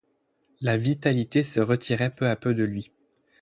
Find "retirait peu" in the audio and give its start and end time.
1.61-2.27